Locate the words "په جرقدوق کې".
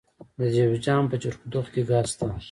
1.11-1.81